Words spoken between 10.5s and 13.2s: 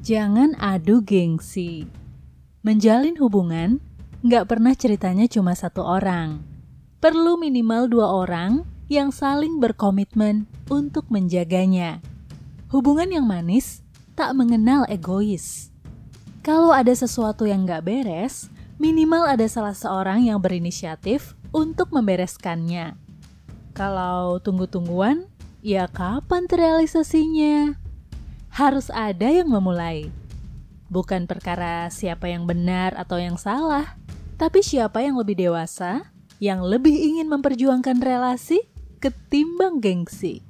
untuk menjaganya. Hubungan